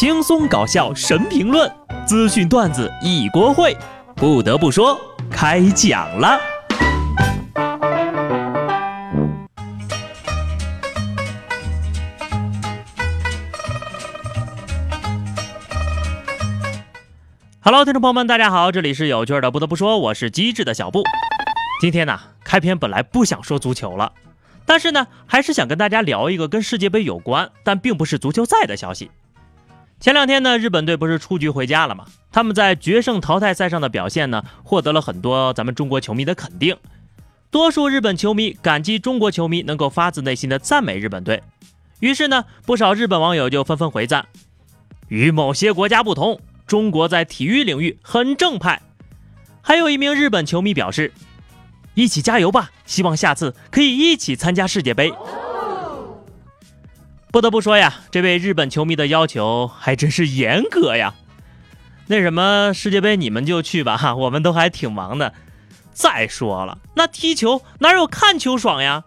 [0.00, 1.68] 轻松搞笑神评论，
[2.06, 3.76] 资讯段子一锅烩。
[4.14, 4.96] 不得不说，
[5.28, 6.38] 开讲了。
[17.58, 19.50] Hello，听众朋友们，大家好，这里是有趣的。
[19.50, 21.02] 不得不说，我是机智的小布。
[21.80, 24.12] 今天呢，开篇本来不想说足球了，
[24.64, 29.10] 但是呢，还是想跟大家聊一个跟世界杯有关，但并不是足球赛的消息。
[30.00, 32.06] 前两天呢，日本队不是出局回家了吗？
[32.30, 36.76] 他们在决胜淘汰赛上的表现呢，获得了很多咱们中国球迷的肯定。
[37.50, 41.42] 多数日本球迷感激中国球迷能够发自内心的赞美日本队，
[41.98, 44.26] 于是呢，不少日本网友就纷纷回赞。
[45.08, 48.80] 与某些国家不同，中国在体育领域很正派。
[49.62, 51.12] 还有一名日本球迷表示
[51.94, 55.12] ：“一起加油吧，希望下次可以一起参加世界杯。”
[57.30, 61.14] 不得不说呀，这位日本球迷的要求还真是严格呀。
[62.06, 65.34] 那什么世界杯你们就去吧，哈，我们都还挺忙的。
[65.92, 69.04] 再说了，那踢球哪有看球爽呀？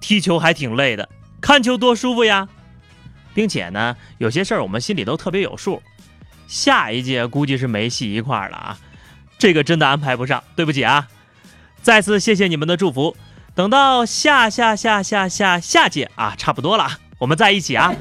[0.00, 1.08] 踢球还挺累的，
[1.40, 2.48] 看球多舒服呀。
[3.32, 5.82] 并且呢，有些事儿我们心里都特别有数。
[6.46, 8.78] 下一届估计是没戏一块儿了啊，
[9.38, 11.08] 这个真的安排不上，对不起啊。
[11.80, 13.16] 再次谢谢你们的祝福，
[13.54, 16.98] 等到下下下下下下届啊，差不多了。
[17.18, 17.94] 我们在一起啊！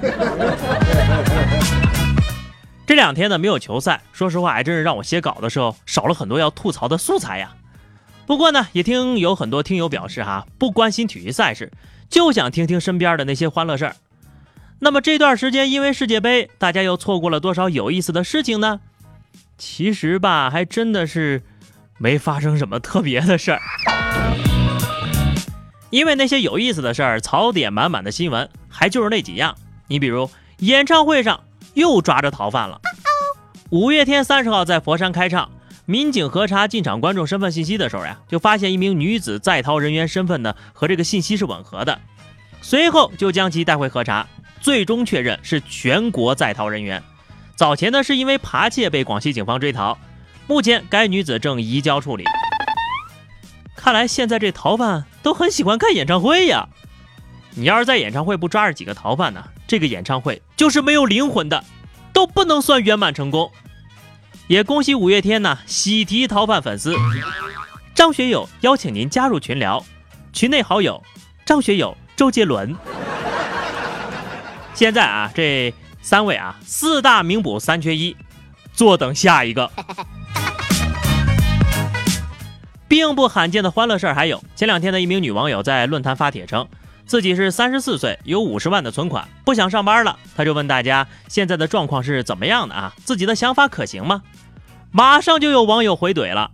[2.86, 7.54] 这两天呢没有球赛，说实话还真是让我写稿的时候少了很多要吐槽的素材呀。
[8.28, 11.72] 不过呢，也听有很多听友表示哈，不关心体育赛事，
[12.10, 13.96] 就想听听身边的那些欢乐事儿。
[14.80, 18.82] 那么这段时间因为世界杯，大家又错过了多少有意思的事情呢？
[19.58, 21.42] 其实吧，还真的是
[21.98, 23.62] 没发生什么特别的事儿。
[25.90, 29.56] 因为那些有意思的事儿，槽点满满的新闻，还就是那几样。
[29.88, 32.82] 你比如演唱会上又抓着逃犯了。
[33.70, 35.50] 五月天三十号在佛山开唱，
[35.86, 42.00] 民警核查进场观众身份信息的时候呀，就发现一名女子在逃人员身份呢和这个信息是吻合的，
[42.62, 44.28] 随后就将其带回核查，
[44.62, 47.02] 最终确认是全国在逃人员。
[47.56, 49.98] 早前呢是因为扒窃被广西警方追逃，
[50.48, 52.24] 目前该女子正移交处理。
[53.76, 56.70] 看来现在这逃犯都很喜欢看演唱会呀！
[57.56, 61.66] 你要是在演唱会不抓着几个逃犯呢，这个演唱会就是没有灵魂的，
[62.14, 63.52] 都不能算圆满成功。
[64.46, 66.94] 也恭喜五月天呢，喜提逃犯粉丝
[67.96, 69.84] 张学友邀请您加入群聊，
[70.32, 71.02] 群内好友
[71.44, 72.76] 张学友、周杰伦。
[74.76, 78.16] 现在啊，这三位啊，四大名捕三缺一，
[78.74, 79.72] 坐等下一个。
[82.88, 86.68] 并不罕见的欢乐事儿还有，前两天的一名女网友在论坛发帖称，
[87.06, 90.18] 自己是三十四岁，有五十万的存款，不想上班了。
[90.36, 92.94] 她就问大家现在的状况是怎么样的啊？
[93.04, 94.22] 自己的想法可行吗？
[94.92, 96.52] 马上就有网友回怼了：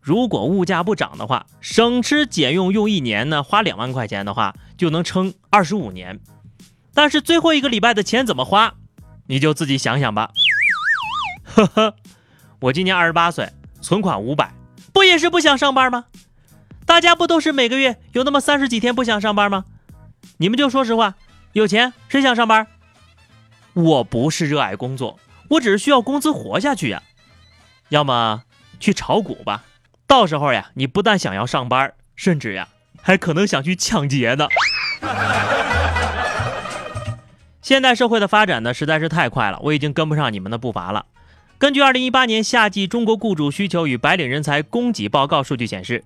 [0.00, 6.20] 如果物价不涨的话，省吃俭用用一年呢，花两万块钱的话就能撑二十五年。
[6.94, 8.74] 但是最后一个礼拜的钱怎么花，
[9.26, 10.30] 你就自己想想吧。
[11.44, 11.94] 呵呵，
[12.60, 13.50] 我今年二十八岁，
[13.80, 14.55] 存款五百。
[14.96, 16.06] 不也是不想上班吗？
[16.86, 19.66] 大家不都是每个月有那么三十几天不想上班吗？
[20.38, 21.16] 你们就说实话，
[21.52, 22.66] 有钱谁想上班？
[23.74, 25.20] 我不是热爱工作，
[25.50, 27.02] 我只是需要工资活下去呀。
[27.90, 28.44] 要么
[28.80, 29.64] 去炒股吧，
[30.06, 32.68] 到时候呀，你不但想要上班，甚至呀，
[33.02, 34.48] 还可能想去抢劫呢。
[37.60, 41.04] 现代社会的发展呢，实在是太快了，我已经跟不上你们的步伐了。
[41.58, 46.04] 根据二零一八年夏季中国雇主需求与白领人才供给报告数据显示，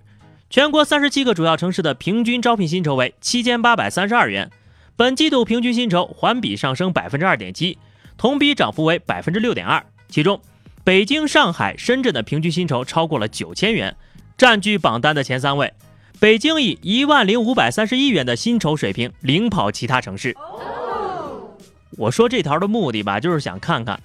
[0.49, 4.49] 全国三十七个主要城市的平均招聘薪酬为七千八百三十二元，
[4.95, 7.77] 本季度平均薪酬环比上升百分之二点七，
[8.17, 9.85] 同比涨幅为百分之六点二。
[10.07, 10.39] 其中，
[10.85, 13.93] 北京、上海、深圳的平均薪酬超过了九千元，
[14.37, 15.73] 占据榜单的前三位。
[16.21, 20.33] 北京以一万零五百三十一元的薪酬水平领跑其他城市。
[21.97, 23.99] 我说这条的目的吧，就是想看看。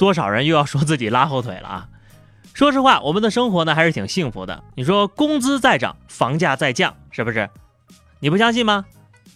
[0.00, 1.88] 多少人又要说自己拉后腿了啊？
[2.54, 4.64] 说实话，我们的生活呢还是挺幸福的。
[4.74, 7.50] 你说工资在涨，房价在降，是不是？
[8.20, 8.86] 你不相信吗？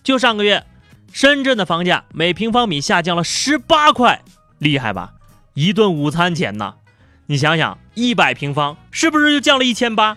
[0.03, 0.65] 就上个月，
[1.13, 4.23] 深圳的房价每平方米下降了十八块，
[4.57, 5.13] 厉害吧？
[5.53, 6.77] 一顿午餐钱呢？
[7.27, 10.17] 你想想，一百平方是不是就降了一千八？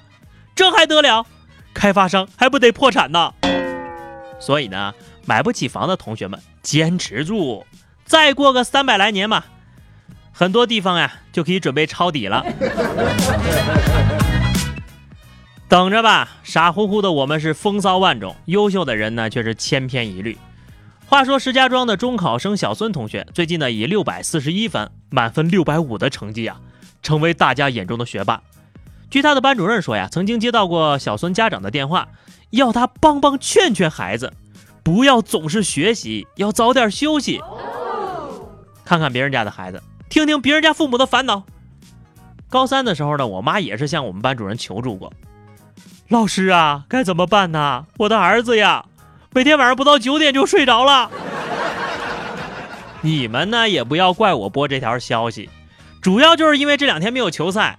[0.56, 1.26] 这还得了？
[1.74, 3.34] 开发商还不得破产呢？
[4.40, 4.94] 所以呢，
[5.26, 7.66] 买不起房的同学们坚持住，
[8.06, 9.44] 再过个三百来年嘛。
[10.40, 12.46] 很多地方呀，就可以准备抄底了。
[15.68, 20.38] 等着吧，傻乎乎的我们是风骚万种，优秀的人呢却是千篇一律。
[21.08, 26.62] 话说石家庄的中考生小孙同学，最近呢以六百四十一分，满分六百五的成绩啊，
[27.02, 28.44] 成为大家眼中的学霸。
[29.10, 32.10] 据他的班主任说呀，曾经接到过小孙家长的电话，
[32.52, 34.32] 要他帮帮劝劝孩子，
[34.84, 37.42] 不要总是学习，要早点休息。
[38.86, 41.44] 看看别人家的孩子，听听别人家父母的烦恼。
[42.50, 45.12] 高三的时候呢，我妈也是向我们班主任求助过，
[46.08, 47.86] 老师啊，该怎么办呢？
[47.98, 48.86] 我的儿子呀。
[49.34, 51.12] 每天晚上不到九点就睡着了，
[53.02, 55.48] 你们呢也不要怪我播这条消息，
[56.02, 57.78] 主要就是因为这两天没有球赛，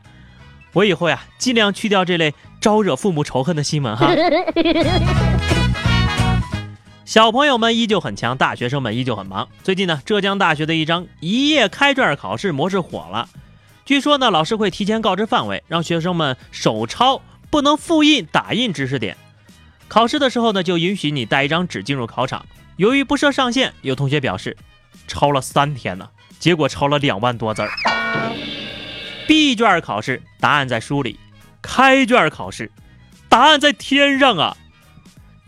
[0.74, 4.06] 我以后呀尽量去掉这类招惹父母仇恨的新闻哈。
[7.08, 9.48] 小朋友们依旧很强，大学生们依旧很忙。
[9.62, 13.30] 最近呢，浙江大学的一张一页开卷考试模式火了，
[13.86, 19.16] 据说呢老师会提前告知范围，让学生们手抄，不能复印、打印知识点。
[19.88, 22.44] 考试的时候呢，就允许你带一张纸进入考场。
[22.76, 24.54] 由于不设上限，有同学表示，
[25.06, 27.70] 抄了三天呢，结果抄了两万多字儿。
[29.26, 31.18] 闭卷考试答案在书里，
[31.62, 32.70] 开卷考试
[33.30, 34.54] 答案在天上啊！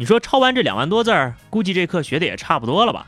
[0.00, 3.06] 你说抄完这两万多字儿，估计这课学的也差不多了吧？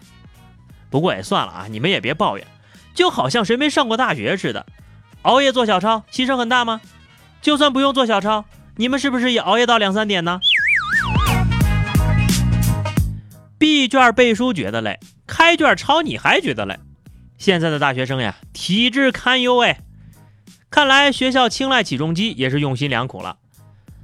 [0.91, 2.47] 不过也算了啊，你们也别抱怨，
[2.93, 4.67] 就好像谁没上过大学似的。
[5.23, 6.83] 熬夜做小抄，牺牲很大吗？
[7.41, 8.45] 就算不用做小抄，
[8.77, 10.39] 你们是不是也熬夜到两三点呢？
[13.59, 16.79] 闭卷背书觉得累，开卷抄你还觉得累。
[17.39, 19.79] 现在的大学生呀，体质堪忧哎。
[20.69, 23.39] 看来学校青睐起重机也是用心良苦了。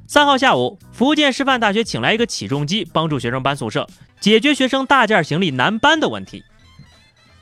[0.08, 3.87] 三号下午，福建师范大学请来一个起重机，帮助学生搬宿舍，
[4.20, 6.43] 解决学生大件行李难搬的问题。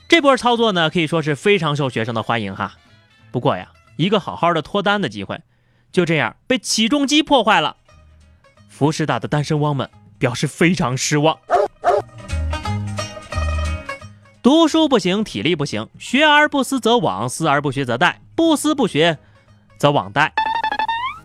[0.09, 2.75] 这波操作呢，可以说是非常受学生的欢迎哈。
[3.31, 5.39] 不过呀，一个好好的脱单的机会，
[5.93, 7.77] 就这样被起重机破坏了。
[8.67, 9.89] 福师大的单身汪们
[10.19, 11.39] 表示非常失望。
[14.43, 19.17] 读书不行，体力不行，学而不思则罔，思而不学则殆，不思不学
[19.79, 20.29] 则罔殆。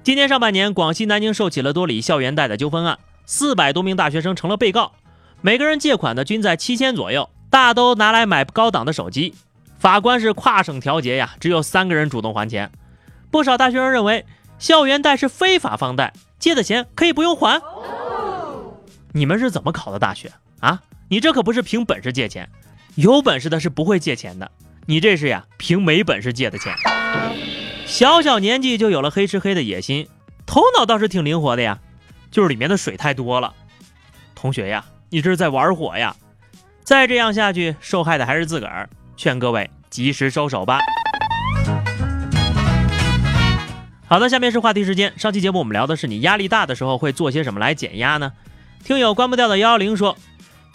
[0.05, 4.93] 今年上半年，广西南宁受起了多里校园贷的纠纷案，四百多名大学生成了被告，
[5.41, 9.33] 每个人借款的均在七千左右，大都拿来买高档的手机。
[9.79, 12.73] 法官是跨省调解呀，只有三个人主动还钱。
[13.31, 14.27] 不少大学生认为，
[14.59, 17.63] 校园贷是非法放贷，借的钱可以不用还。
[19.13, 20.83] 你们是怎么考的大学啊？
[21.11, 22.51] 你这可不是凭本事借钱。
[22.97, 24.51] 有本事的是不会借钱的，
[24.87, 26.75] 你这是呀，凭没本事借的钱。
[27.87, 30.09] 小小年纪就有了黑吃黑的野心，
[30.47, 31.79] 头脑倒是挺灵活的呀，
[32.31, 33.53] 就是里面的水太多了。
[34.35, 36.17] 同学呀，你这是在玩火呀！
[36.83, 38.89] 再这样下去，受害的还是自个儿。
[39.17, 40.81] 劝各位及时收手吧。
[44.09, 45.13] 好的，下面是话题时间。
[45.17, 48.33] 上期节目我们聊的是你压力大的时候会做些什么来减压呢？
[48.83, 50.17] 听友关不掉的幺幺零说。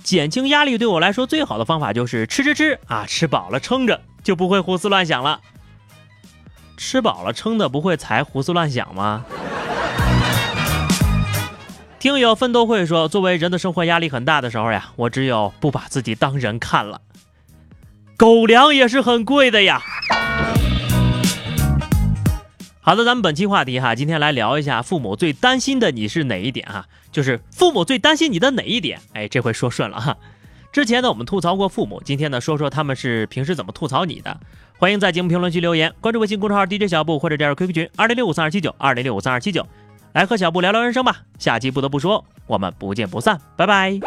[0.04, 5.42] 减轻压力对我来说最好的方法就是吃吃吃啊，吃饱了撑着就不会胡思乱想了。
[6.78, 9.26] 吃饱了撑的不会才胡思乱想吗？
[12.00, 17.02] 听友奋斗会说，作为人的生活压力很大的时候呀，我只有不把自己当人看了。
[18.16, 19.82] 狗粮也是很贵的呀。
[22.80, 26.86] 好的，咱们本期话题哈，今天来聊一下父母最担心的你是哪一点哈？
[27.12, 29.02] 就是父母最担心你的哪一点？
[29.14, 30.16] 哎，这回说顺了哈。
[30.72, 34.38] 之前呢，我们吐槽过父母，今天呢，说说他们是平时怎么吐槽你的。
[34.78, 39.66] 欢迎在节目评论区留言，关注微信公众号 DJ 小布或者加入 QQ 群二零六五三二七九二零六五三二七九，
[40.14, 41.24] 来和小布聊聊人生吧。
[41.40, 44.00] 下期不得不说，我们不见不散，拜拜。